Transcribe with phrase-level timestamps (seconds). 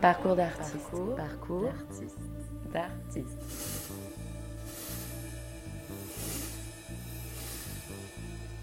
[0.00, 1.16] Parcours d'artiste.
[1.16, 1.72] Parcours,
[2.72, 3.38] d'artiste.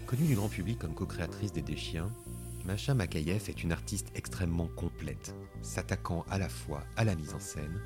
[0.06, 2.10] Connue du grand public comme co-créatrice des Déchiens,
[2.64, 7.40] Macha Makayev est une artiste extrêmement complète, s'attaquant à la fois à la mise en
[7.40, 7.80] scène,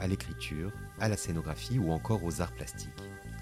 [0.00, 2.90] à l'écriture, à la scénographie ou encore aux arts plastiques.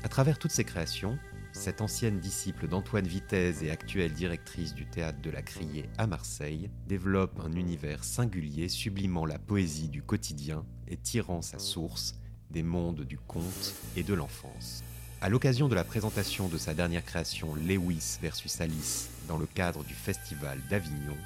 [0.03, 1.19] À travers toutes ses créations,
[1.53, 6.71] cette ancienne disciple d'Antoine Vitesse et actuelle directrice du théâtre de la Criée à Marseille
[6.89, 12.15] développe un univers singulier sublimant la poésie du quotidien et tirant sa source
[12.51, 14.83] des mondes du conte et de l'enfance.
[15.21, 19.85] À l'occasion de la présentation de sa dernière création Lewis versus Alice dans le cadre
[19.85, 21.17] du Festival d'Avignon,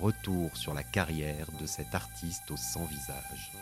[0.00, 3.52] retour sur la carrière de cet artiste au sans visage.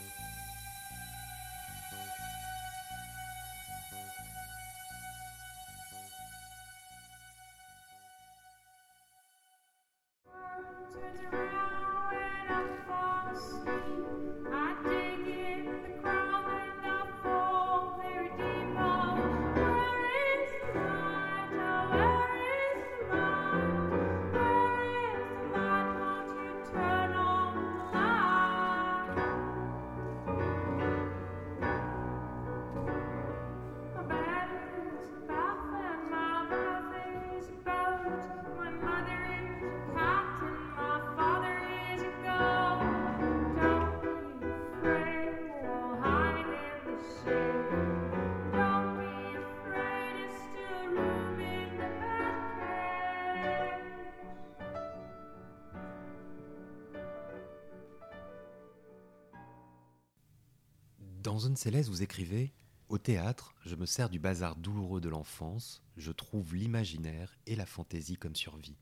[61.23, 62.53] Dans Zone Céleste, vous écrivez
[62.89, 67.67] Au théâtre, je me sers du bazar douloureux de l'enfance, je trouve l'imaginaire et la
[67.67, 68.77] fantaisie comme survie.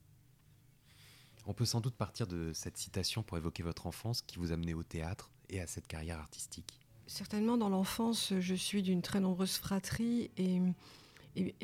[1.47, 4.59] On peut sans doute partir de cette citation pour évoquer votre enfance qui vous a
[4.59, 6.79] mené au théâtre et à cette carrière artistique.
[7.07, 10.61] Certainement, dans l'enfance, je suis d'une très nombreuse fratrie et,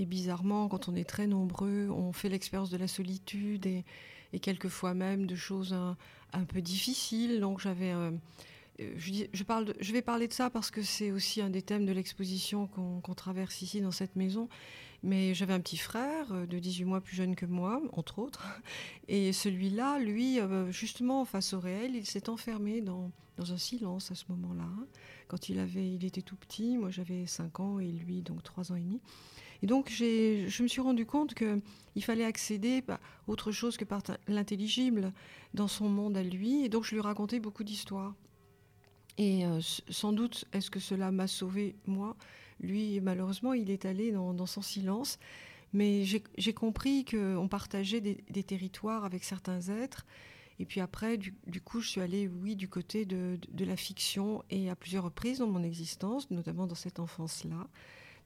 [0.07, 3.85] bizarrement, quand on est très nombreux, on fait l'expérience de la solitude et,
[4.41, 5.99] quelquefois même de choses un,
[6.33, 7.41] un peu difficiles.
[7.41, 8.11] Donc j'avais euh,
[8.79, 11.93] je, parle je, vais parler de ça parce que c'est aussi un des thèmes de
[11.93, 14.49] l'exposition qu'on traverse ici dans cette maison.
[15.03, 18.47] Mais j'avais un petit frère euh, de 18 mois plus jeune que moi, entre autres.
[19.09, 24.15] Et celui-là, lui, euh, justement, face au réel, il s'est enfermé dans, un silence à
[24.15, 24.69] ce moment-là.
[25.27, 28.71] Quand il, avait, il était tout petit, moi j'avais 5 ans et lui, donc 3
[28.71, 29.01] ans et demi.
[29.63, 34.01] Et donc je me suis rendu compte qu'il fallait accéder à autre chose que par
[34.29, 35.13] l'intelligible
[35.55, 36.65] dans son monde à lui.
[36.65, 38.15] Et donc je lui racontais beaucoup d'histoires.
[39.19, 42.17] Et euh, sans doute, est-ce que cela m'a sauvé, moi?
[42.61, 45.19] Lui, malheureusement, il est allé dans, son silence.
[45.73, 50.07] Mais j'ai compris qu'on partageait des, territoires avec certains êtres.
[50.59, 51.35] Et puis après, du,
[51.65, 55.49] coup, je suis allée, oui, du côté de, la fiction et à plusieurs reprises dans
[55.49, 57.67] mon existence, notamment dans cette enfance-là,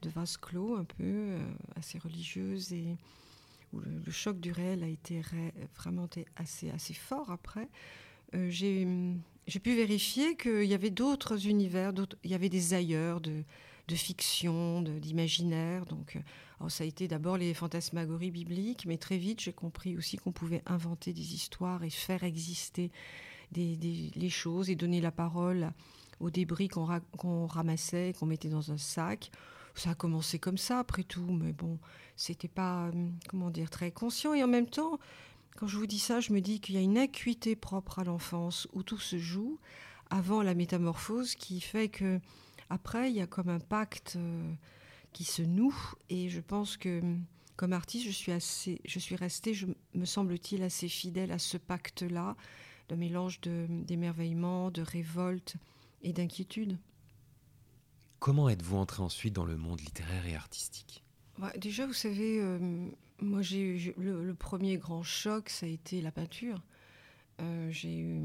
[0.02, 1.38] de vase clos, un peu euh,
[1.76, 2.96] assez religieuse et
[3.72, 5.22] où le, choc du réel a été
[5.76, 7.68] vraiment assez, assez fort après.
[8.34, 8.86] Euh, j'ai
[9.46, 11.92] j'ai pu vérifier qu'il y avait d'autres univers,
[12.24, 13.44] il y avait des ailleurs de,
[13.88, 15.86] fiction, d'imaginaire.
[15.86, 16.16] Donc,
[16.60, 20.32] euh, ça a été d'abord les fantasmagories bibliques, mais très vite, j'ai compris aussi qu'on
[20.32, 22.90] pouvait inventer des histoires et faire exister
[23.52, 23.78] des,
[24.14, 25.70] les choses et donner la parole
[26.18, 29.30] aux débris qu'on ramassait, qu'on mettait dans un sac.
[29.74, 31.78] Ça a commencé comme ça, après tout, mais bon,
[32.16, 34.32] c'était pas, euh, comment dire, très conscient.
[34.32, 34.98] Et en même temps,
[35.56, 38.04] quand je vous dis ça, je me dis qu'il y a une acuité propre à
[38.04, 39.58] l'enfance où tout se joue
[40.10, 42.20] avant la métamorphose qui fait que
[42.70, 44.52] après il y a comme un pacte euh,
[45.12, 45.74] qui se noue
[46.10, 47.00] et je pense que
[47.56, 51.56] comme artiste je suis assez je suis restée je, me semble-t-il assez fidèle à ce
[51.56, 52.36] pacte là
[52.88, 55.56] de mélange d'émerveillement de, révolte
[56.02, 56.78] et d'inquiétude.
[58.18, 61.02] Comment êtes-vous entré ensuite dans le monde littéraire et artistique?
[61.56, 62.88] Déjà, vous savez, euh,
[63.20, 66.62] moi, j'ai eu le, premier grand choc, ça a été la peinture.
[67.40, 68.20] Euh, j'ai eu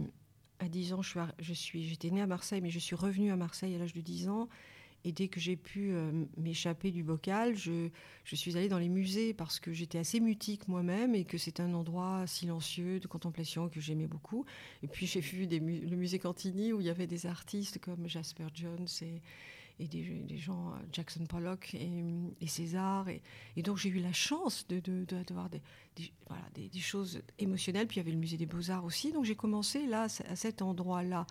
[0.59, 3.75] à 10 ans, je suis, j'étais née à Marseille, mais je suis revenue à Marseille
[3.75, 4.49] à l'âge de 10 ans.
[5.03, 7.89] Et dès que j'ai pu euh, m'échapper du bocal, je,
[8.23, 11.59] je, suis allée dans les musées parce que j'étais assez mutique moi-même et que c'est
[11.59, 14.45] un endroit silencieux de contemplation que j'aimais beaucoup.
[14.83, 18.45] Et puis j'ai vu le musée Cantini où il y avait des artistes comme Jasper
[18.53, 19.21] Jones et,
[19.79, 23.07] et des, gens, euh, Jackson Pollock et, César.
[23.09, 23.21] Et,
[23.62, 25.59] donc j'ai eu la chance d'avoir de,
[25.95, 27.88] des, voilà, des, choses émotionnelles.
[27.88, 29.12] Puis il y avait le musée des beaux-arts aussi.
[29.12, 31.25] Donc j'ai commencé là, à cet endroit-là,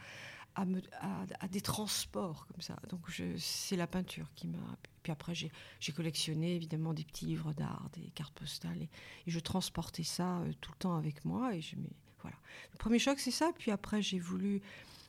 [0.54, 2.76] à, des transports comme ça.
[2.88, 3.00] Donc
[3.38, 4.58] c'est la peinture qui m'a...
[5.02, 8.82] Puis après j'ai collectionné évidemment des petits livres d'art, des cartes postales.
[8.82, 8.88] Et,
[9.26, 11.54] je transportais ça euh, tout le temps avec moi.
[11.54, 11.76] Et je,
[12.22, 12.36] voilà.
[12.72, 13.52] Le premier choc c'est ça.
[13.58, 14.60] Puis après j'ai voulu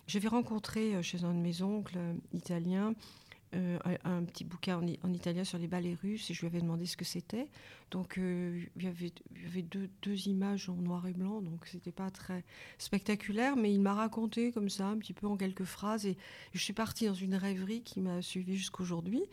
[0.07, 1.99] j'avais rencontré chez un de mes oncles
[2.33, 2.93] italiens
[3.53, 6.85] euh, un, petit bouquin en, italien sur les ballets russes et je lui avais demandé
[6.85, 7.49] ce que c'était.
[7.89, 9.11] Donc euh, il y avait,
[9.61, 12.45] deux, images en noir et blanc, donc c'était pas très
[12.77, 16.17] spectaculaire, mais il m'a raconté comme ça, un petit peu en quelques phrases, et
[16.53, 19.23] je suis partie dans une rêverie qui m'a suivie jusqu'aujourd'hui.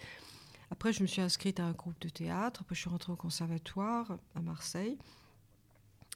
[0.73, 3.17] Après, je me suis inscrite à un groupe de théâtre, après je suis rentrée au
[3.17, 4.99] conservatoire à Marseille.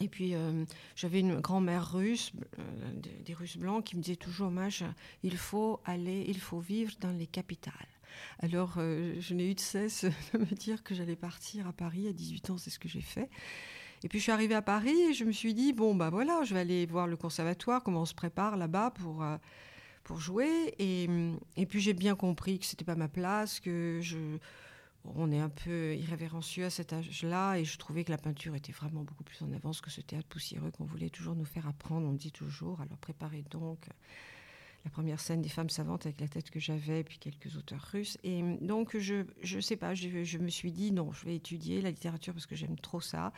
[0.01, 0.65] Et puis, euh,
[0.97, 2.33] j'avais une grand-mère russe,
[3.25, 4.51] des, Russes blancs, qui me disait toujours,
[5.23, 7.92] il faut aller, il faut vivre dans les capitales.
[8.41, 12.09] Alors, euh, je n'ai eu de cesse de me dire que j'allais partir à Paris
[12.09, 13.29] à 18 ans, c'est ce que j'ai fait.
[14.05, 16.43] Et puis je suis arrivée à Paris et je me suis dit, bon, bah voilà,
[16.43, 19.37] je vais aller voir le conservatoire, comment on se prépare là-bas pour, euh,
[20.03, 20.75] pour jouer.
[20.79, 24.39] Et, puis j'ai bien compris que c'était pas ma place, que je,
[25.05, 28.73] on est un peu irrévérencieux à cet âge-là et je trouvais que la peinture était
[28.73, 32.07] vraiment beaucoup plus en avance que ce théâtre poussiéreux qu'on voulait toujours nous faire apprendre.
[32.09, 33.87] On dit toujours, alors préparez donc
[34.85, 38.19] la première scène des femmes savantes avec la tête que j'avais, puis quelques auteurs russes.
[38.25, 39.25] Et donc, je
[39.55, 42.47] ne sais pas, je, je, me suis dit, non, je vais étudier la littérature parce
[42.47, 43.33] que j'aime trop ça,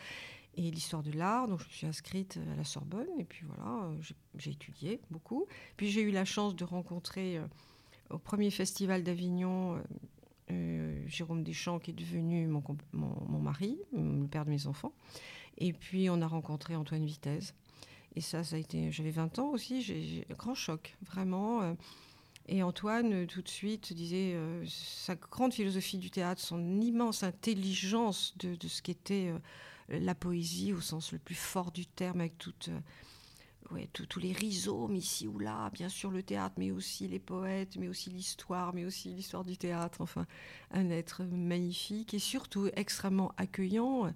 [0.57, 1.49] et l'histoire de l'art.
[1.49, 3.91] Donc, je me suis inscrite à la Sorbonne, et puis voilà,
[4.37, 5.47] j'ai étudié beaucoup.
[5.77, 7.47] Puis, j'ai eu la chance de rencontrer euh,
[8.11, 9.83] au premier festival d'Avignon euh,
[10.51, 12.63] euh, Jérôme Deschamps, qui est devenu mon,
[12.93, 14.95] mon, mon, mari, le père de mes enfants.
[15.59, 17.55] Et puis, on a rencontré Antoine Vitesse
[18.17, 18.93] et ça, ça a été.
[18.93, 21.63] J'avais 20 ans aussi, j'ai grand choc, vraiment.
[21.63, 21.75] Euh.
[22.47, 27.23] Et Antoine, euh, tout de suite, disait euh, sa grande philosophie du théâtre, son immense
[27.23, 29.33] intelligence de, ce qu'était
[29.89, 32.71] la poésie au sens le plus fort du terme, avec toutes.
[33.71, 37.77] Ouais, tous les rhizomes ici ou là, bien sûr le théâtre, mais aussi les poètes,
[37.77, 40.03] mais aussi l'histoire, mais aussi l'histoire du théâtre.
[40.03, 40.27] Enfin,
[40.71, 44.13] un être magnifique et surtout extrêmement accueillant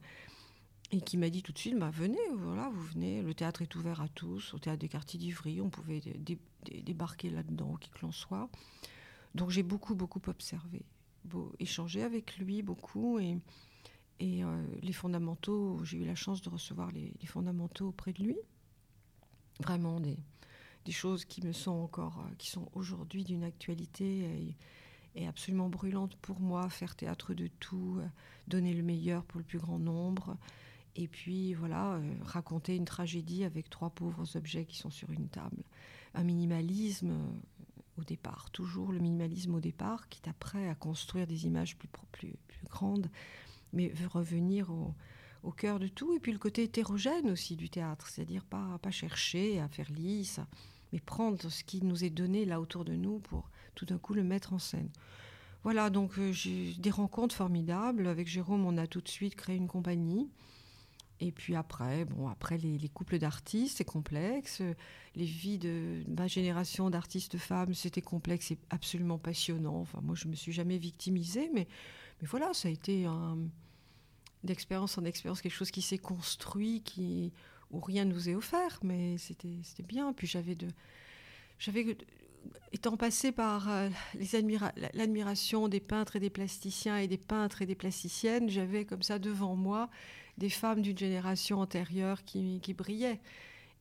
[0.91, 3.75] et qui m'a dit tout de suite bah, venez, voilà, vous venez, le théâtre est
[3.75, 6.01] ouvert à tous, au théâtre des quartiers d'Ivry, on pouvait
[6.83, 8.49] débarquer là-dedans, qui que l'on soit.
[9.35, 10.83] Donc j'ai beaucoup, beaucoup observé,
[11.59, 13.39] échangé avec lui beaucoup, et,
[14.23, 18.39] euh, les fondamentaux, j'ai eu la chance de recevoir les, fondamentaux auprès de lui.
[19.61, 20.17] Vraiment des,
[20.91, 24.21] choses qui me sont encore, euh, qui sont aujourd'hui d'une actualité.
[24.21, 24.57] Et,
[25.15, 28.07] et absolument brûlante pour moi, faire théâtre de tout, euh,
[28.47, 30.37] donner le meilleur pour le plus grand nombre,
[30.99, 35.29] et puis voilà, euh, raconter une tragédie avec trois pauvres objets qui sont sur une
[35.29, 35.63] table.
[36.13, 41.47] Un minimalisme euh, au départ, toujours le minimalisme au départ, qui après à construire des
[41.47, 41.77] images
[42.11, 42.35] plus,
[42.65, 43.09] grandes,
[43.73, 46.15] mais veut revenir au, cœur de tout.
[46.15, 50.41] Et puis le côté hétérogène aussi du théâtre, c'est-à-dire pas, pas chercher à faire lisse,
[50.93, 54.15] mais prendre ce qui nous est donné là autour de nous pour tout d'un coup
[54.15, 54.91] le mettre en scène.
[55.63, 58.09] Voilà, donc euh, j'ai des rencontres formidables.
[58.09, 60.29] Avec Jérôme, on a tout de suite créé une compagnie.
[61.21, 64.63] Et puis après, bon, après les, couples d'artistes, c'est complexe.
[65.17, 69.81] Les vies de ma génération d'artistes femmes, c'était complexe et absolument passionnant.
[69.81, 71.67] Enfin, moi, je me suis jamais victimisée, mais,
[72.21, 73.07] mais voilà, ça a été
[74.45, 77.33] d'expérience en expérience quelque chose qui s'est construit, qui
[77.71, 80.13] où rien ne nous est offert, mais c'était bien.
[80.13, 80.57] Puis j'avais
[82.73, 83.89] étant passé par euh,
[84.95, 89.19] l'admiration des peintres et des plasticiens et des peintres et des plasticiennes, j'avais comme ça
[89.19, 89.89] devant moi
[90.37, 93.21] des femmes d'une génération antérieure qui, brillaient.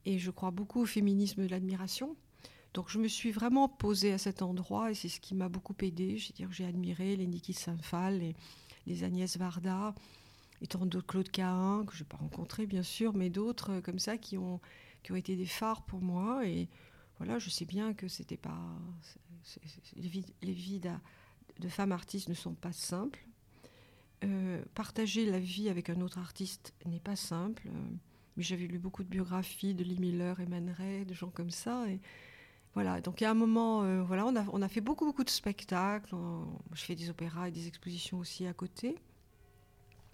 [0.06, 2.16] Et je crois beaucoup au féminisme de l'admiration.
[2.74, 5.76] Donc je me suis vraiment posée à cet endroit et c'est ce qui m'a beaucoup
[5.82, 6.18] aidée.
[6.18, 8.36] J'ai admiré les Niki Saint-Phal, les,
[8.86, 9.94] les, Agnès Varda,
[10.62, 13.82] et tant d'autres, Claude Cahin, que je n'ai pas rencontré bien sûr, mais d'autres euh,
[13.82, 14.60] comme ça qui ont,
[15.04, 16.48] qui ont été des phares pour moi.
[16.48, 16.68] Et
[17.18, 18.60] voilà, je sais bien que c'était pas.
[19.96, 20.82] les vies,
[21.60, 23.26] de femmes artistes ne sont pas simples.
[24.24, 27.70] Euh, partager la vie avec un autre artiste n'est pas simple.
[28.36, 31.50] Mais j'avais lu beaucoup de biographies de Lee Miller et Man Ray, de gens comme
[31.50, 31.90] ça.
[31.90, 32.00] Et
[32.76, 33.02] voilà.
[33.02, 36.16] Donc, à un moment, euh, voilà, on a, on a, fait beaucoup, beaucoup de spectacles.
[36.74, 38.96] je fais des opéras et des expositions aussi à côté.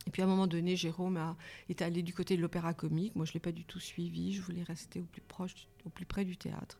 [0.07, 1.35] Et puis, à un moment donné, Jérôme
[1.69, 3.15] est allé du côté de l'opéra comique.
[3.15, 4.33] Moi, je ne l'ai pas du tout suivi.
[4.33, 6.77] Je voulais rester au plus proche, au plus près du théâtre.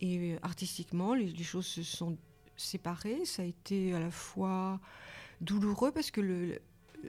[0.00, 2.16] Et artistiquement, les, choses se sont
[2.56, 3.24] séparées.
[3.24, 4.80] Ça a été à la fois
[5.40, 6.58] douloureux parce que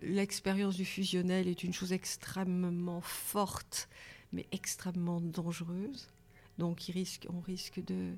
[0.01, 3.89] l'expérience du fusionnel est une chose extrêmement forte,
[4.31, 6.09] mais extrêmement dangereuse.
[6.57, 6.81] Donc,
[7.29, 8.13] on risque de,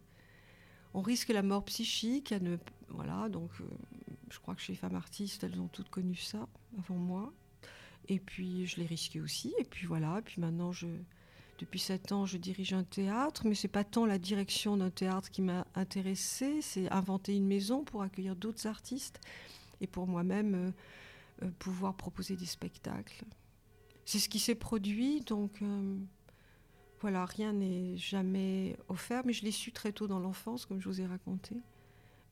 [0.94, 2.34] on risque la mort psychique.
[2.90, 3.66] Voilà, donc, euh,
[4.30, 6.48] je crois que chez femmes artistes, elles ont toutes connu ça
[6.80, 7.34] avant moi.
[8.10, 9.54] Et puis, je l'ai risqué aussi.
[9.60, 10.22] Et puis voilà.
[10.24, 10.72] Puis maintenant,
[11.60, 15.30] depuis sept ans, je dirige un théâtre, mais c'est pas tant la direction d'un théâtre
[15.30, 19.20] qui m'a intéressée, c'est inventer une maison pour accueillir d'autres artistes
[19.80, 20.72] et pour moi-même euh,
[21.44, 23.24] euh, pouvoir proposer des spectacles.
[24.06, 25.98] C'est ce qui s'est produit, donc euh,
[27.02, 30.90] voilà, rien n'est jamais offert, mais je l'ai su très tôt dans l'enfance, comme je
[30.90, 31.56] vous ai raconté.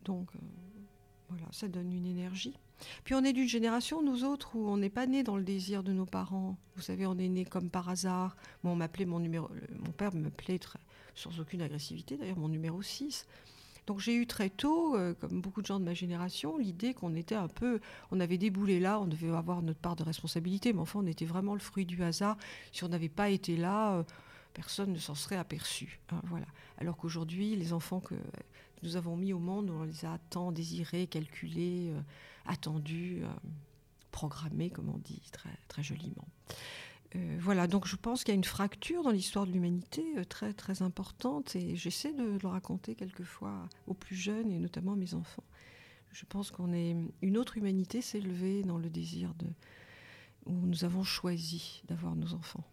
[0.04, 0.32] Donc,
[1.32, 2.54] voilà, ça donne une énergie.
[3.04, 5.84] Puis on est d'une génération, nous autres, où on n'est pas né dans le désir
[5.84, 6.58] de nos parents.
[6.76, 8.36] Vous savez, on est né comme par hasard.
[8.64, 9.50] Moi, on m'appelait mon numéro.
[9.80, 10.60] Mon père m'appelait
[11.16, 13.28] sans aucune agressivité, d'ailleurs, mon numéro 6.
[13.88, 17.16] Donc j'ai eu très tôt, euh, comme beaucoup de gens de ma génération, l'idée qu'on
[17.16, 17.80] était un peu,
[18.12, 21.26] on avait déboulé là, on devait avoir notre part de responsabilité, mais enfin on était
[21.26, 22.38] vraiment le fruit du hasard.
[22.72, 24.04] Si on n'avait pas été là, euh,
[24.54, 26.00] personne ne s'en serait aperçu.
[26.12, 26.46] Hein, voilà.
[26.78, 28.16] Alors qu'aujourd'hui, les enfants que
[28.84, 32.02] nous avons mis au monde, on les a tant désirés, calculés, euh,
[32.46, 33.24] attendus,
[34.12, 36.28] programmés, comme on dit très, très joliment.
[37.16, 40.24] Euh, voilà, donc je pense qu'il y a une fracture dans l'histoire de l'humanité euh,
[40.24, 44.96] très très importante et j'essaie de le raconter quelquefois aux plus jeunes et notamment à
[44.96, 45.44] mes enfants.
[46.14, 48.22] Je pense qu'on est une autre humanité s'est
[48.66, 49.48] dans le désir de
[50.46, 52.64] où nous avons choisi d'avoir nos enfants.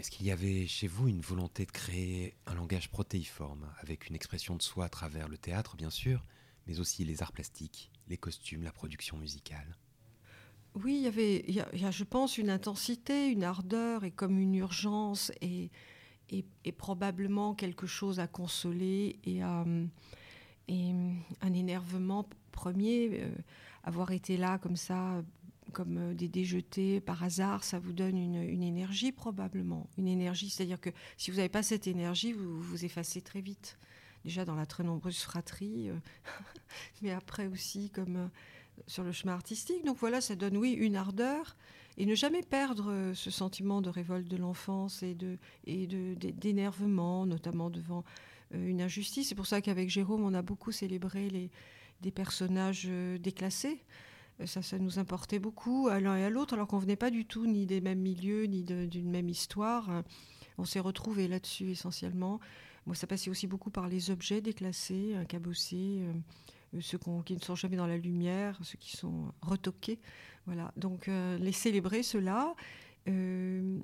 [0.00, 4.14] Est-ce qu'il y avait chez vous une volonté de créer un langage protéiforme avec une
[4.14, 6.24] expression de soi à travers le théâtre bien sûr,
[6.66, 9.76] mais aussi les arts plastiques, les costumes, la production musicale?
[10.74, 14.38] Oui, il y avait, il y, a, je pense, une intensité, une ardeur et comme
[14.38, 15.70] une urgence et,
[16.30, 19.90] et, probablement quelque chose à consoler et, un
[21.42, 23.20] énervement premier.
[23.20, 23.30] Euh,
[23.82, 25.22] avoir été là comme ça,
[25.70, 29.88] comme euh, des déjetés par hasard, ça vous donne une, énergie probablement.
[29.98, 33.78] Une énergie, c'est-à-dire que si vous n'avez pas cette énergie, vous vous effacez très vite.
[34.24, 35.94] Déjà dans la très nombreuse fratrie, euh,
[37.02, 38.30] mais après aussi comme
[38.86, 39.84] sur le chemin artistique.
[39.84, 41.56] Donc voilà, ça donne, oui, une ardeur
[41.96, 47.70] et ne jamais perdre euh, ce sentiment de révolte de l'enfance et de d'énervement, notamment
[47.70, 48.04] devant
[48.54, 49.28] euh, une injustice.
[49.28, 51.50] C'est pour ça qu'avec Jérôme, on a beaucoup célébré les
[52.00, 53.82] des personnages euh, déclassés.
[54.46, 57.26] Ça, ça nous importait beaucoup à l'un et à l'autre, alors qu'on venait pas du
[57.26, 60.02] tout ni des mêmes milieux, ni d'une même histoire.
[60.58, 62.40] On s'est retrouvés là-dessus essentiellement.
[62.86, 66.02] Moi, ça passait aussi beaucoup par les objets déclassés, cabossés,
[66.74, 69.98] euh, ceux qui ne sont jamais dans la lumière, ceux qui sont retoqués.
[70.46, 70.72] Voilà.
[70.76, 72.02] Donc euh, les célébrer.
[73.08, 73.78] Euh,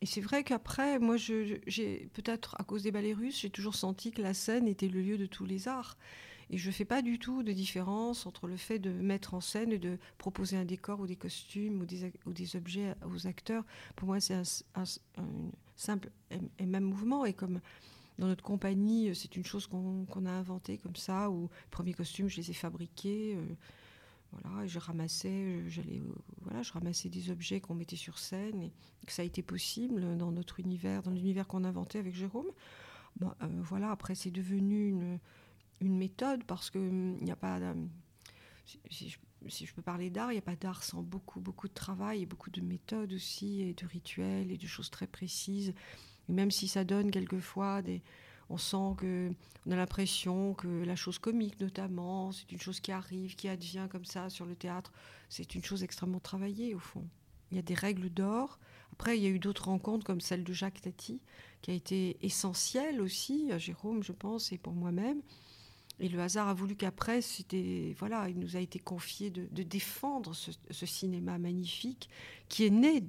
[0.00, 4.10] et c'est vrai qu'après, moi, j'ai peut-être à cause des ballets russes, j'ai toujours senti
[4.10, 5.96] que la scène était le lieu de tous les arts.
[6.50, 9.40] Et je ne fais pas du tout de différence entre le fait de mettre en
[9.40, 13.26] scène et de proposer un décor ou des costumes ou des, ou des objets aux
[13.26, 13.64] acteurs.
[13.96, 14.84] Pour moi, c'est un,
[15.76, 16.10] simple
[16.58, 17.24] et même mouvement.
[17.24, 17.60] Et comme
[18.18, 21.94] dans notre compagnie, euh, c'est une chose qu'on a inventée comme ça, où les premiers
[21.94, 23.34] costumes, je les ai fabriqués.
[23.36, 23.54] Euh,
[24.32, 26.02] voilà, je ramassais, euh, j'allais,
[26.42, 28.72] voilà, je ramassais des objets qu'on mettait sur scène et
[29.06, 32.50] que ça a été possible dans notre univers, dans l'univers qu'on inventait avec Jérôme.
[33.40, 35.18] voilà, après c'est devenu une,
[35.80, 37.60] une, méthode parce que hum, il n'y a pas,
[38.90, 41.68] si, je, si, je, peux parler d'art, il n'y a pas d'art sans beaucoup, beaucoup
[41.68, 45.74] de travail et beaucoup de méthodes aussi et de rituels et de choses très précises
[46.28, 48.02] même si ça donne quelquefois des.
[48.50, 49.32] On sent que
[49.66, 53.86] on a l'impression que la chose comique, notamment, c'est une chose qui arrive, qui advient
[53.90, 54.92] comme ça sur le théâtre.
[55.30, 57.08] C'est une chose extrêmement travaillée au fond.
[57.50, 58.58] Il y a des règles d'or.
[58.92, 61.22] Après, il y a eu d'autres rencontres comme celle de Jacques Tati,
[61.62, 65.22] qui a été essentielle aussi à Jérôme, je pense, et pour moi-même.
[66.00, 67.20] Et le hasard a voulu qu'après,
[67.98, 72.08] voilà, il nous a été confié de, défendre ce, cinéma magnifique
[72.48, 73.02] qui est né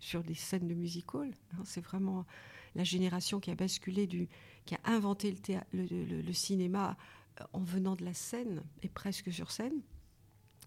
[0.00, 1.06] sur des scènes de music.
[1.14, 1.30] Hein.
[1.64, 2.26] c'est vraiment
[2.74, 4.08] la génération qui a basculé,
[4.66, 5.36] qui a inventé
[5.72, 6.96] le, le, cinéma
[7.40, 9.80] euh, en venant de la scène et presque sur scène.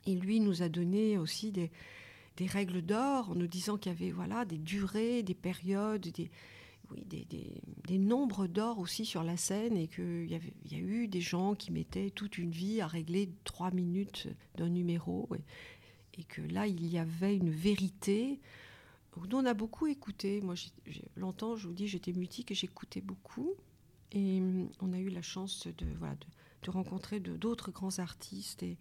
[0.06, 1.72] Et lui nous a donné aussi des,
[2.38, 6.30] des règles d'or en nous disant qu'il y avait voilà, des durées, des périodes, des,
[6.92, 11.56] oui, des, nombres d'or aussi sur la scène et qu'il y, a eu des gens
[11.56, 15.30] qui mettaient toute une vie à régler trois minutes d'un numéro
[16.18, 18.40] et, que là, il y avait une vérité
[19.18, 20.42] nous, on a beaucoup écouté.
[20.42, 20.56] Moi,
[21.16, 23.54] longtemps, je vous dis, j'étais mutique et j'écoutais beaucoup.
[24.12, 26.16] Et hum, on a eu la chance de, voilà,
[26.64, 28.78] de, rencontrer d'autres grands artistes et,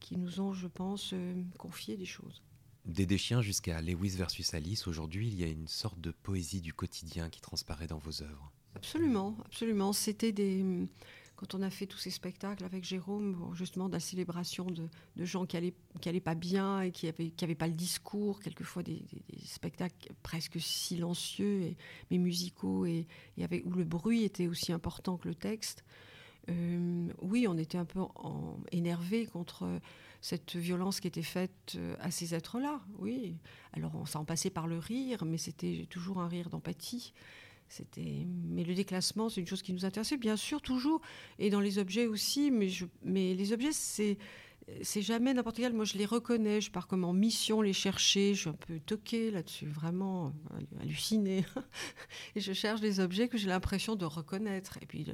[0.00, 2.42] qui nous ont, je pense, euh, confié des choses.
[2.84, 6.74] Des déchiens jusqu'à Lewis versus Alice, aujourd'hui, il y a une sorte de poésie du
[6.74, 8.52] quotidien qui transparaît dans vos œuvres.
[8.74, 9.92] Absolument, absolument.
[9.92, 10.88] C'était des hum,
[11.36, 15.46] quand on a fait tous ces spectacles avec Jérôme, justement, de la célébration de, gens
[15.46, 19.02] qui n'allaient pas bien et qui n'avaient pas le discours, quelquefois des,
[19.44, 21.76] spectacles presque silencieux, et,
[22.10, 23.06] mais musicaux, et,
[23.64, 25.84] où le bruit était aussi important que le texte.
[26.50, 28.00] Euh, oui, on était un peu
[28.72, 29.80] énervé contre
[30.20, 33.36] cette violence qui était faite euh, à ces êtres-là, oui.
[33.74, 37.12] Alors, on s'en passait par le rire, mais c'était toujours un rire d'empathie.
[37.68, 41.02] C'était, mais le déclassement, c'est une chose qui nous intéressait, bien sûr, toujours,
[41.38, 42.50] et dans les objets aussi.
[42.50, 44.16] Mais les objets, c'est,
[44.82, 45.72] c'est jamais n'importe quel.
[45.72, 46.60] Moi, je les reconnais.
[46.60, 48.34] Je pars comme en mission les chercher.
[48.34, 51.44] Je suis un peu toquée là-dessus, vraiment euh, hallucinée.
[52.34, 54.78] et je cherche des objets que j'ai l'impression de reconnaître.
[54.80, 55.06] Et puis,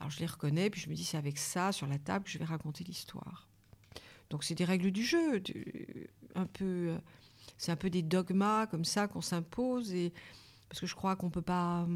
[0.00, 0.70] alors je les reconnais.
[0.70, 3.48] Puis je me dis, c'est avec ça sur la table que je vais raconter l'histoire.
[4.28, 5.42] Donc, c'est des règles du jeu,
[6.34, 6.64] un peu.
[6.64, 6.98] Euh,
[7.58, 10.12] c'est un peu des dogmas comme ça qu'on s'impose et
[10.68, 11.86] parce que je crois qu'on peut pas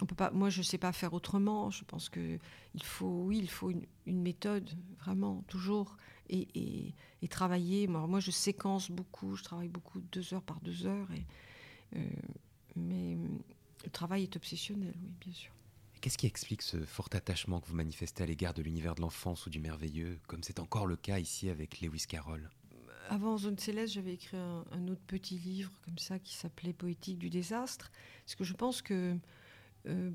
[0.00, 2.38] on peut pas moi je sais pas faire autrement je pense que
[2.74, 5.96] il faut oui il faut une méthode vraiment toujours
[6.32, 7.86] et, travailler.
[7.86, 11.08] Moi, moi, je séquence beaucoup, je travaille beaucoup deux heures par deux heures.
[11.12, 11.24] Et,
[11.96, 12.08] euh,
[12.76, 13.16] mais
[13.84, 15.52] le travail est obsessionnel, oui, bien sûr.
[16.00, 19.46] Qu'est-ce qui explique ce fort attachement que vous manifestez à l'égard de l'univers de l'enfance
[19.46, 22.50] ou du merveilleux, comme c'est encore le cas ici avec Lewis Carroll?
[23.08, 27.30] Avant Zone Céleste, j'avais écrit un, autre petit livre comme ça qui s'appelait Poétique du
[27.30, 27.90] désastre.
[28.24, 29.16] Parce que je pense que.
[29.86, 30.10] Euh,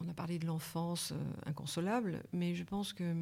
[0.00, 3.14] on a parlé de l'enfance euh, inconsolable, mais je pense que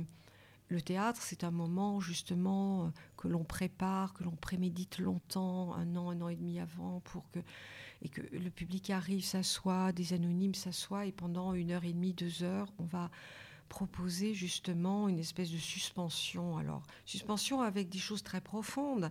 [0.70, 5.96] le théâtre, c'est un moment justement euh, que l'on prépare, que l'on prémédite longtemps, un
[5.96, 7.40] an, un an et demi avant, pour que
[8.02, 12.14] et que le public arrive, s'assoit, des anonymes s'assoient, et pendant une heure et demie,
[12.14, 13.10] deux heures, on va
[13.68, 16.56] proposer justement une espèce de suspension.
[16.56, 19.10] Alors, suspension avec des choses très profondes,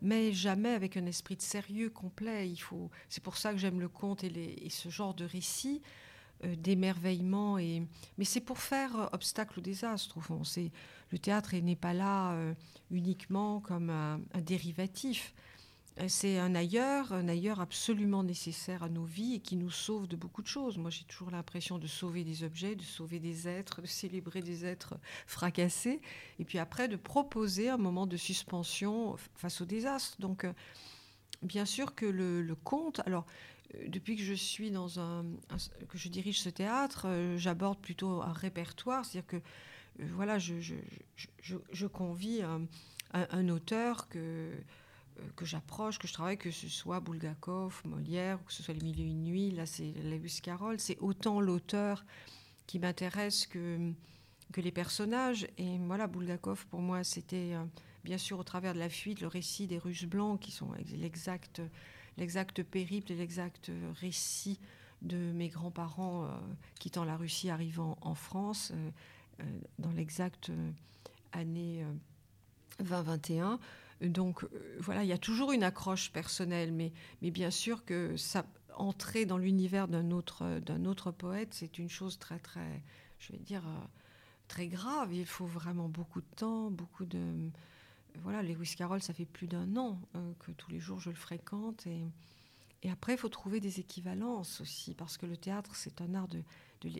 [0.00, 2.48] mais jamais avec un esprit de sérieux complet.
[2.48, 2.90] Il faut.
[3.08, 5.82] C'est pour ça que j'aime le conte et, ce genre de récit
[6.42, 7.58] d'émerveillement.
[7.58, 7.82] Et...
[8.18, 10.42] Mais c'est pour faire obstacle au désastre, au fond.
[11.12, 12.54] Le théâtre n'est pas là euh,
[12.90, 15.34] uniquement comme un, dérivatif.
[16.00, 20.08] Euh, c'est un ailleurs, un ailleurs absolument nécessaire à nos vies et qui nous sauve
[20.08, 20.78] de beaucoup de choses.
[20.78, 24.64] Moi, j'ai toujours l'impression de sauver des objets, de sauver des êtres, de célébrer des
[24.64, 24.94] êtres
[25.26, 26.00] fracassés,
[26.38, 30.18] et puis après de proposer un moment de suspension face au désastre.
[30.18, 30.46] Donc,
[31.42, 35.24] bien sûr que le, le conte, alors euh, depuis que je suis dans un,
[35.88, 40.60] que je dirige ce théâtre, euh, j'aborde plutôt un répertoire, c'est-à-dire que euh, voilà, je,
[40.60, 40.74] je,
[41.40, 42.66] je, je convie un,
[43.12, 44.50] un, auteur que
[45.36, 48.80] que j'approche, que je travaille, que ce soit Bulgakov, Molière, ou que ce soit Les
[48.80, 52.04] Mille et Une Nuits, là c'est Lewis Carroll, c'est autant l'auteur
[52.66, 53.92] qui m'intéresse que,
[54.52, 55.46] que les personnages.
[55.58, 57.52] Et voilà, Bulgakov, pour moi, c'était
[58.04, 61.60] bien sûr au travers de la fuite, le récit des Russes blancs, qui sont l'exact
[62.16, 64.58] l'exact périple et l'exact récit
[65.02, 66.28] de mes grands-parents euh,
[66.78, 68.90] quittant la Russie, arrivant en France, euh,
[69.40, 69.44] euh,
[69.78, 70.50] dans l'exacte
[71.32, 71.84] année
[72.78, 73.58] 2021.
[74.02, 74.44] Donc
[74.80, 78.44] voilà, il y a toujours une accroche personnelle, mais, mais bien sûr que ça
[78.74, 82.82] entrer dans l'univers d'un autre, d'un autre poète, c'est une chose très, très,
[83.18, 83.62] je vais dire,
[84.48, 85.12] très grave.
[85.12, 87.20] Il faut vraiment beaucoup de temps, beaucoup de,
[88.20, 91.16] voilà, Lewis Carroll, ça fait plus d'un an euh, que tous les jours je le
[91.16, 91.86] fréquente.
[91.86, 92.04] Et,
[92.90, 96.42] après, il faut trouver des équivalences aussi, parce que le théâtre, c'est un art de,
[96.82, 96.90] de,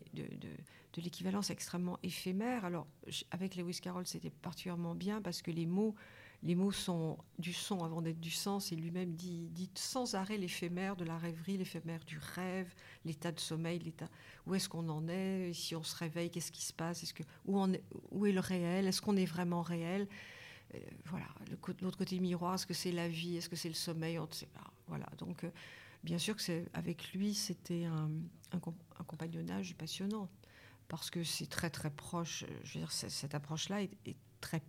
[0.96, 2.64] l'équivalence extrêmement éphémère.
[2.64, 2.87] Alors,
[3.33, 5.96] avec Lewis Carroll, c'était particulièrement bien, parce que les mots,
[6.44, 10.96] les mots sont du son avant d'être du sens, et lui-même dit, sans arrêt l'éphémère
[10.96, 12.72] de la rêverie, l'éphémère du rêve,
[13.05, 14.09] l'état de sommeil, l'état
[14.46, 17.22] où est-ce qu'on en est, si on se réveille, qu'est-ce qui se passe, est-ce que,
[17.46, 20.09] où, est, le réel, est-ce qu'on est vraiment réel?
[21.07, 21.27] Voilà,
[21.81, 24.27] l'autre côté du miroir, est-ce que c'est la vie, est-ce que c'est le sommeil, on
[24.27, 24.73] ne sait pas.
[24.87, 25.51] Voilà, donc euh,
[26.03, 28.11] bien sûr que c'est, avec lui, c'était un,
[28.53, 30.29] un, compagnonnage passionnant,
[30.89, 34.63] parce que c'est très très proche, euh, je veux dire, cette approche-là est, très,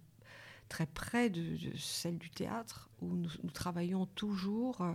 [0.69, 4.85] très près de, celle du théâtre, où nous, nous, travaillons toujours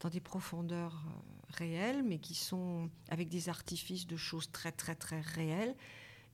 [0.00, 1.02] dans des profondeurs
[1.48, 5.74] réelles, mais qui sont avec des artifices de choses très très très réelles,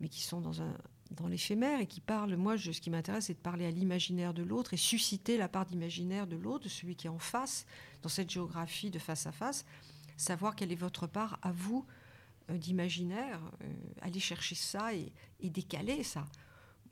[0.00, 0.74] mais qui sont dans un,
[1.10, 4.42] dans l'éphémère et qui parle, moi, ce qui m'intéresse, c'est de parler à l'imaginaire de
[4.42, 7.66] l'autre et susciter la part d'imaginaire de l'autre, celui qui est en face,
[8.02, 9.64] dans cette géographie de face à face,
[10.16, 11.86] savoir quelle est votre part à vous
[12.50, 16.26] euh, d'imaginaire, euh, aller chercher ça et, décaler ça.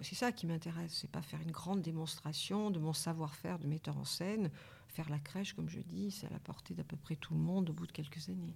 [0.00, 3.96] C'est ça qui m'intéresse, c'est pas faire une grande démonstration de mon savoir-faire de metteur
[3.96, 4.50] en scène,
[4.88, 7.40] faire la crèche, comme je dis, c'est à la portée d'à peu près tout le
[7.40, 8.54] monde au bout de quelques années.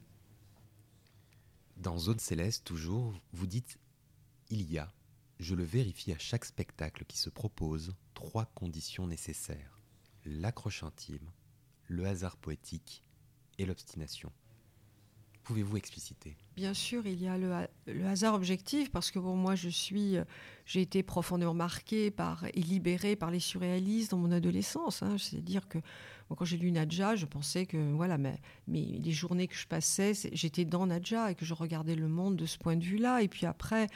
[1.78, 3.78] Dans Zone Céleste, toujours, vous dites
[4.50, 4.92] il y a
[5.40, 9.80] je le vérifie à chaque spectacle qui se propose, trois conditions nécessaires.
[10.26, 11.30] L'accroche intime,
[11.86, 13.02] le hasard poétique
[13.58, 14.30] et l'obstination.
[15.42, 16.36] Pouvez-vous expliciter?
[16.56, 20.16] Bien sûr, il y a le, hasard objectif parce que bon, moi, je suis,
[20.66, 25.02] j'ai été profondément marquée par et libérée par les surréalistes dans mon adolescence.
[25.02, 25.16] Hein.
[25.16, 25.78] C'est-à-dire que
[26.28, 30.66] quand j'ai lu Nadja, je pensais que voilà, mais les journées que je passais, j'étais
[30.66, 33.22] dans Nadja et que je regardais le monde de ce point de vue-là.
[33.22, 33.88] Et puis après,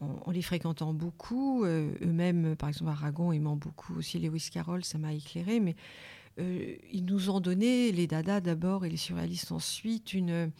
[0.00, 4.98] en, les fréquentant beaucoup, euh, eux-mêmes, par exemple Aragon aimant beaucoup aussi Lewis Carroll, ça
[4.98, 5.76] m'a éclairé, mais
[6.38, 10.50] euh, ils nous ont donné, les Dada d'abord et les surréalistes ensuite, une,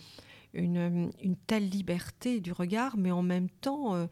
[0.54, 1.10] une,
[1.46, 4.06] telle liberté du regard, mais en même temps, euh,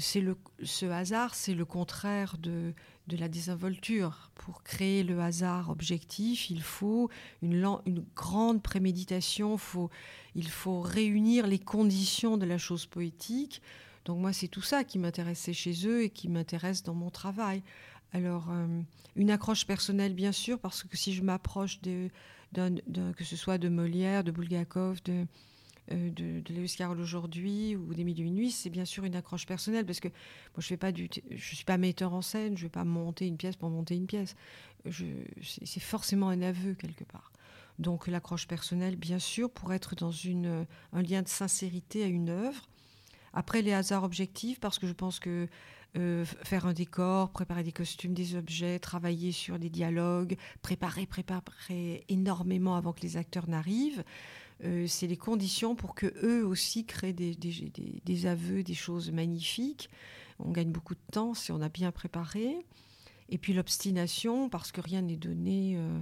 [0.00, 2.74] c'est le, ce hasard, c'est le contraire de,
[3.06, 4.30] de la désinvolture.
[4.34, 7.10] Pour créer le hasard objectif, il faut
[7.42, 9.90] une, une grande préméditation, faut,
[10.34, 13.62] il faut réunir les conditions de la chose poétique.
[14.08, 17.62] Donc moi, c'est tout ça qui m'intéressait chez eux et qui m'intéresse dans mon travail.
[18.14, 18.80] Alors, euh,
[19.16, 22.08] une accroche personnelle, bien sûr, parce que si je m'approche de,
[22.54, 25.26] que ce soit de Molière, de Bulgakov, de,
[25.92, 29.84] euh, de, Lewis Carroll aujourd'hui ou des Mille Nuits, c'est bien sûr une accroche personnelle
[29.84, 30.74] parce que moi je
[31.30, 34.06] je suis pas metteur en scène, je vais pas monter une pièce pour monter une
[34.06, 34.36] pièce.
[34.90, 37.30] C'est forcément un aveu quelque part.
[37.78, 40.12] Donc l'accroche personnelle, bien sûr, pour être dans
[40.94, 42.70] un lien de sincérité à une œuvre.
[43.38, 45.46] Après les hasards objectifs, parce que je pense que
[45.96, 52.04] euh, faire un décor, préparer des costumes, des objets, travailler sur des dialogues, préparer, préparer
[52.08, 54.02] énormément avant que les acteurs n'arrivent.
[54.64, 59.88] Euh, c'est les conditions pour que eux aussi créent des, aveux, des choses magnifiques.
[60.40, 62.66] On gagne beaucoup de temps si on a bien préparé.
[63.28, 66.00] Et puis l'obstination, parce que rien n'est donné euh,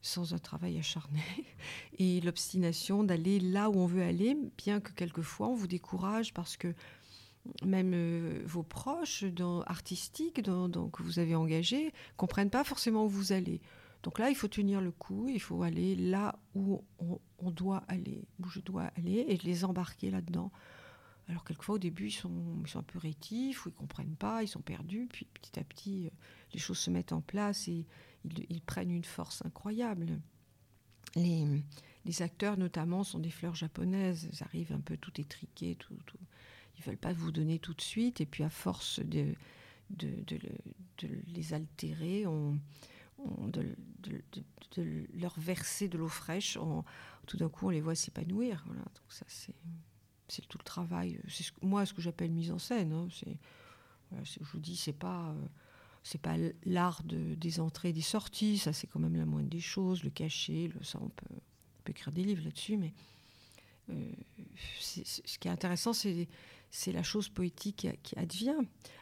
[0.00, 1.22] sans un travail acharné.
[1.98, 6.56] Et l'obstination d'aller là où on veut aller, bien que quelquefois on vous décourage parce
[6.56, 6.74] que
[7.64, 9.24] même euh, vos proches
[9.66, 13.60] artistiques que vous avez engagés comprennent pas forcément où vous allez.
[14.02, 16.84] Donc là, il faut tenir le coup, il faut aller là où
[17.38, 20.52] on, doit aller, où je dois aller, et les embarquer là-dedans.
[21.28, 24.42] Alors quelquefois, au début, ils sont, ils sont un peu rétifs, ou ils comprennent pas,
[24.42, 26.10] ils sont perdus, puis petit à petit, euh,
[26.54, 27.86] les choses se mettent en place et
[28.24, 30.20] ils, prennent une force incroyable.
[31.16, 36.18] Les, acteurs, notamment, sont des fleurs japonaises, ils arrivent un peu tout étriqués, tout, tout
[36.78, 38.20] ils veulent pas vous donner tout de suite.
[38.20, 39.34] Et puis à force de,
[41.26, 42.24] les altérer,
[43.16, 46.58] de, leur verser de l'eau fraîche,
[47.26, 48.62] tout d'un coup on les voit s'épanouir.
[48.66, 48.82] Voilà.
[48.82, 49.26] Donc ça
[50.28, 51.20] c'est tout le travail.
[51.62, 52.92] Moi ce que j'appelle mise en scène.
[52.92, 53.08] Hein.
[54.22, 55.46] Je vous dis c'est pas euh,
[56.08, 58.56] c'est pas l'art de, des entrées et des sorties.
[58.56, 60.04] Ça c'est quand même la moindre des choses.
[60.04, 61.26] Le cachet, ça on peut,
[61.86, 62.92] écrire des livres là-dessus, mais
[63.90, 64.12] euh,
[64.78, 68.56] ce qui est intéressant, c'est la chose poétique qui, advient.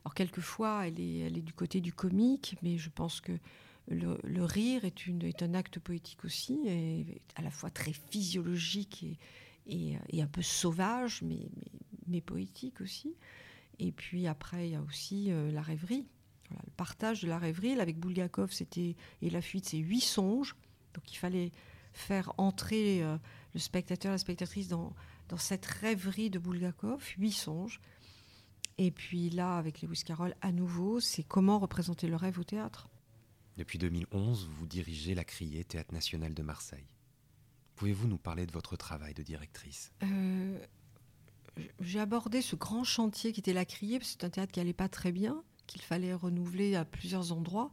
[0.05, 3.33] Alors quelquefois, elle est, du côté du comique, mais je pense que
[3.89, 6.61] le, rire est, un acte poétique aussi,
[7.35, 9.05] à la fois très physiologique
[9.67, 11.49] et, un peu sauvage, mais,
[12.07, 13.15] mais, poétique aussi.
[13.81, 16.07] Et puis après, il y a aussi euh, la rêverie.
[16.77, 17.79] Partage de la rêverie.
[17.81, 20.55] avec Bulgakov, c'était et la fuite, c'est huit songes.
[20.95, 21.53] Donc il fallait
[21.93, 23.17] faire entrer euh,
[23.55, 24.95] le spectateur, la spectatrice dans
[25.29, 27.81] dans cette rêverie de Bulgakov, huit songes.
[28.79, 32.89] Et puis là, avec Lewis Carroll, à nouveau, c'est comment représenter le rêve au théâtre.
[33.57, 36.87] Depuis 2011, vous dirigez la Criée Théâtre National de Marseille.
[37.75, 39.91] Pouvez-vous nous parler de votre travail de directrice?
[40.03, 40.59] Euh,
[41.81, 44.61] J'ai abordé ce grand chantier qui était la Criée, parce que c'est un théâtre qui
[44.61, 47.71] n'allait pas très bien, qu'il fallait renouveler à plusieurs endroits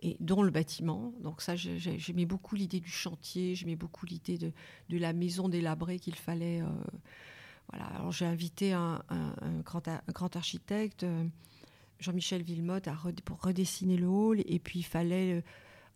[0.00, 1.12] et dont le bâtiment.
[1.20, 4.52] Donc ça, j'aimais beaucoup l'idée du chantier, j'aimais beaucoup l'idée de,
[4.88, 6.60] de, la maison délabrée qu'il fallait.
[6.60, 6.66] Euh,
[7.70, 7.86] voilà.
[7.86, 9.02] Alors j'ai invité un,
[9.64, 11.24] grand, un, grand, architecte, euh,
[11.98, 14.40] Jean-Michel Villemotte, à pour redessiner le hall.
[14.46, 15.42] Et puis il fallait euh,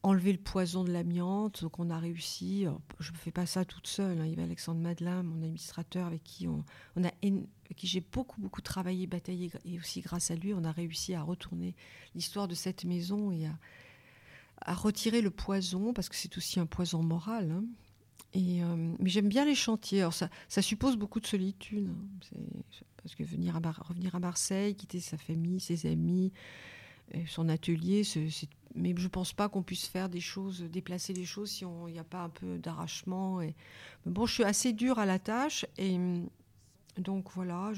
[0.02, 1.62] enlever le poison de l'amiante.
[1.62, 2.66] Donc on a réussi.
[2.98, 4.18] je ne fais pas ça toute seule.
[4.18, 4.24] Hein.
[4.26, 6.64] Il y avait Alexandre Madelin, mon administrateur, avec qui on,
[7.02, 7.10] a
[7.76, 11.22] qui j'ai beaucoup beaucoup travaillé, bataillé, et aussi grâce à lui, on a réussi à
[11.22, 11.74] retourner
[12.14, 17.02] l'histoire de cette maison et à, retirer le poison, parce que c'est aussi un poison
[17.02, 17.50] moral.
[17.50, 17.64] Hein.
[18.32, 20.08] Et, euh, mais j'aime bien les chantiers.
[20.12, 21.88] Ça, suppose beaucoup de solitude.
[21.88, 22.38] Hein.
[23.02, 26.32] Parce que venir à revenir à Marseille, quitter sa famille, ses amis,
[27.26, 28.02] son atelier,
[28.74, 31.92] mais je ne pense pas qu'on puisse faire des choses, déplacer les choses si il
[31.92, 33.40] n'y a pas un peu d'arrachement.
[33.40, 33.54] Et...
[34.06, 35.66] bon, je suis assez dure à la tâche.
[35.76, 35.98] Et
[36.98, 37.72] donc voilà,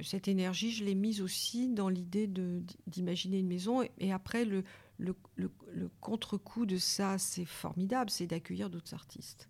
[0.00, 2.26] cette énergie, je l'ai mise aussi dans l'idée
[2.86, 3.82] d'imaginer une maison.
[3.98, 4.64] Et, après, le,
[6.00, 9.48] contre-coup de ça, c'est formidable, c'est d'accueillir d'autres artistes.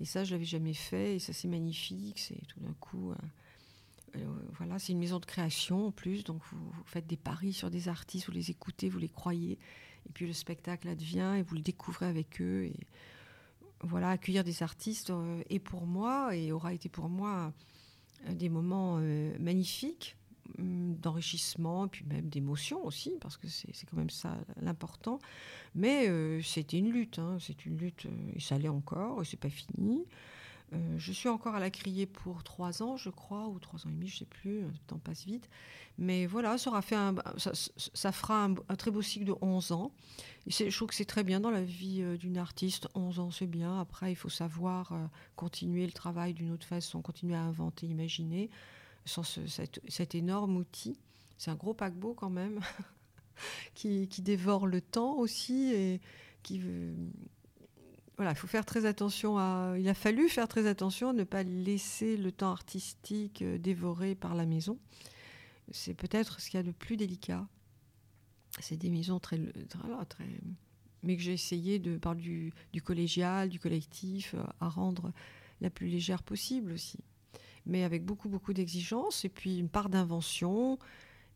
[0.00, 2.18] Et ça, je l'avais jamais fait, et ça, c'est magnifique.
[2.18, 3.16] C'est tout d'un coup, euh,
[4.56, 7.88] voilà, c'est une maison de création en plus, donc vous, faites des paris sur des
[7.88, 9.52] artistes, vous les écoutez, vous les croyez,
[10.06, 12.70] et puis le spectacle advient et vous le découvrez avec eux.
[13.80, 17.52] Voilà, accueillir des artistes euh, est pour moi et aura été pour moi
[18.28, 19.00] des moments
[19.40, 20.16] magnifiques
[20.58, 25.18] Hum, d'enrichissement, puis même d'émotion aussi, parce que c'est quand même ça l'important.
[25.74, 29.24] Mais euh, c'était une lutte, hein, c'est une lutte, euh, et ça l'est encore, et
[29.24, 30.04] c'est pas fini.
[30.72, 33.90] Euh, je suis encore à la crier pour trois ans, je crois, ou trois ans
[33.90, 35.48] et demi, je sais plus, le temps passe vite.
[35.98, 36.96] Mais voilà, ça, aura fait
[37.36, 39.92] ça, fera un, très beau cycle de 11 ans.
[40.46, 42.88] Je trouve que c'est très bien dans la vie d'une artiste.
[42.94, 43.78] 11 ans, c'est bien.
[43.78, 44.94] Après, il faut savoir
[45.36, 48.48] continuer le travail d'une autre façon, continuer à inventer, imaginer
[49.04, 50.96] sans cet, énorme outil.
[51.38, 52.60] c'est un gros paquebot quand même,
[53.74, 56.00] qui, dévore le temps aussi et
[56.42, 56.60] qui
[58.16, 59.74] voilà, il faut faire très attention à.
[59.78, 64.14] Il a fallu faire très attention à ne pas laisser le temps artistique euh, dévoré
[64.14, 64.78] par la maison.
[65.70, 67.46] C'est peut-être ce qu'il y a de plus délicat.
[68.60, 69.38] C'est des maisons très,
[70.08, 70.26] très,
[71.02, 75.12] mais que j'ai essayé de par du, du collégial, du collectif, euh, à rendre
[75.62, 76.98] la plus légère possible aussi.
[77.64, 80.78] Mais avec beaucoup beaucoup d'exigences et puis une part d'invention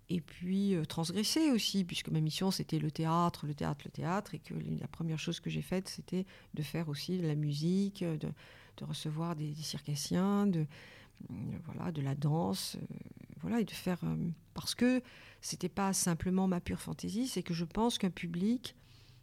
[0.09, 4.35] et puis euh, transgresser aussi, puisque ma mission c'était le théâtre, le théâtre, le théâtre,
[4.35, 8.03] et que la première chose que j'ai faite c'était de faire aussi de la musique,
[8.03, 8.29] euh, de,
[8.83, 12.77] recevoir des, circassiens, de, euh, voilà, de la danse,
[13.41, 13.99] voilà, et de faire.
[14.55, 15.03] parce que
[15.41, 18.75] c'était pas simplement ma pure fantaisie, c'est que je pense qu'un public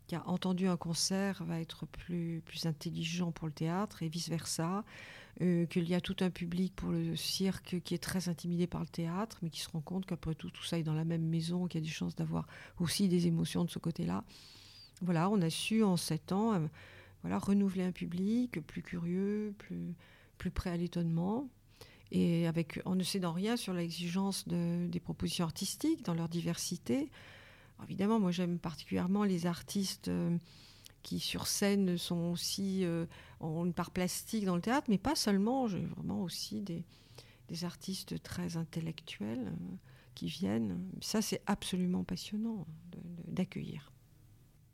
[0.07, 4.83] qui a entendu un concert va être plus, plus intelligent pour le théâtre et vice-versa.
[5.41, 8.81] Euh, qu'il y a tout un public pour le cirque qui est très intimidé par
[8.81, 11.25] le théâtre, mais qui se rend compte qu'après tout, tout ça est dans la même
[11.27, 12.45] maison, qu'il y a des chances d'avoir
[12.79, 14.23] aussi des émotions de ce côté-là.
[15.01, 16.59] Voilà, on a su en sept ans euh,
[17.23, 19.95] voilà, renouveler un public plus curieux, plus,
[20.37, 21.49] plus prêt à l'étonnement,
[22.11, 27.09] et avec, en ne cédant rien sur l'exigence de, des propositions artistiques dans leur diversité.
[27.83, 30.07] Évidemment, moi j'aime particulièrement les artistes.
[30.07, 30.37] Euh,
[31.03, 33.05] qui sur scène sont aussi euh,
[33.41, 35.67] ont une part plastique dans le théâtre, mais pas seulement.
[35.67, 36.85] J'ai vraiment aussi des,
[37.49, 39.75] des, artistes très intellectuels euh,
[40.15, 40.81] qui viennent.
[41.01, 42.65] Ça, c'est absolument passionnant
[43.27, 43.91] d'accueillir.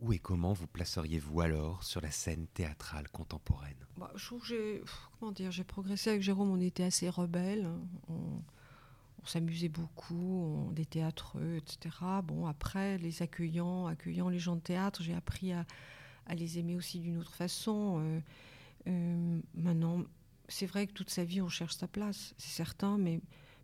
[0.01, 3.85] Où et comment vous placeriez-vous alors sur la scène théâtrale contemporaine?
[3.97, 4.81] Bah, Je trouve que j'ai,
[5.19, 7.65] comment dire, j'ai progressé avec Jérôme, on était assez rebelles.
[7.65, 7.81] Hein.
[8.07, 8.43] On,
[9.21, 11.95] on s'amusait beaucoup, on, des théâtreux, etc.
[12.23, 15.65] Bon, après, les accueillants, accueillant les gens de théâtre, j'ai appris à,
[16.35, 17.99] les aimer aussi d'une autre façon.
[17.99, 18.19] Euh,
[18.87, 20.03] euh, maintenant,
[20.47, 23.19] c'est vrai que toute sa vie, on cherche sa place, c'est certain, mais,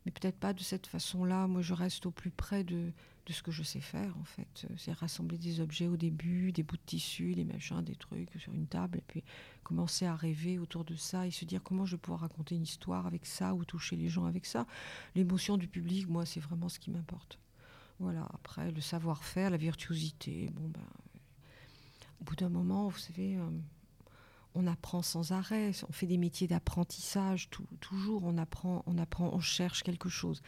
[0.06, 1.48] mais peut-être pas de cette façon-là.
[1.48, 2.92] Moi, je reste au plus près de,
[3.28, 4.68] ce que je sais faire, en fait.
[4.78, 8.54] C'est rassembler des objets au début, des bouts de tissu, des machins, des trucs sur
[8.54, 9.24] une table, et puis
[9.64, 12.64] commencer à rêver autour de ça et se dire comment je vais pouvoir raconter une
[12.64, 14.68] histoire avec ça ou toucher les gens avec ça.
[15.16, 17.40] L'émotion du public, moi, c'est vraiment ce qui m'importe.
[18.00, 20.82] Voilà, après, le savoir-faire, la virtuosité, bon, ben,
[22.22, 23.50] au bout d'un moment, vous savez, euh,
[24.56, 27.50] on apprend sans arrêt, on fait des métiers d'apprentissage,
[27.82, 30.42] toujours on apprend, on apprend, on cherche quelque chose.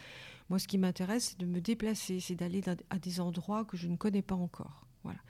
[0.48, 3.86] Moi, ce qui m'intéresse, c'est de me déplacer, c'est d'aller à des endroits que je
[3.86, 4.86] ne connais pas encore.
[5.04, 5.20] Voilà.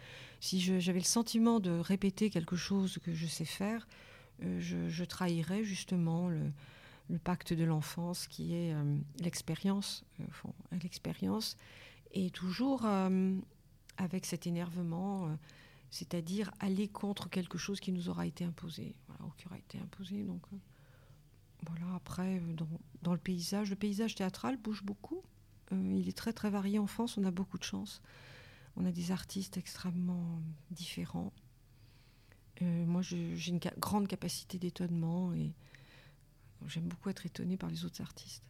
[0.41, 3.89] Si j'avais le sentiment de répéter quelque chose que je sais faire,
[4.45, 10.05] euh, je, trahirais justement le, pacte de l'enfance qui est euh, l'expérience,
[10.83, 11.57] l'expérience,
[12.13, 12.87] et toujours
[13.99, 15.37] avec cet énervement
[15.91, 20.23] c'est-à-dire aller contre quelque chose qui nous aura été imposé, voilà, qui aura été imposé.
[20.23, 22.57] Euh, après, euh,
[23.03, 25.23] dans, le paysage, le paysage théâtral bouge beaucoup.
[25.73, 28.03] Euh, il est très très varié en France, on a beaucoup de chance.
[28.77, 31.33] On a des artistes extrêmement différents.
[32.61, 35.53] moi, j'ai une grande capacité d'étonnement et
[36.67, 38.45] j'aime beaucoup être étonnée par les autres artistes.